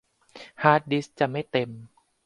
[0.63, 1.69] ฮาร์ดดิสก์จะไม่เต็ม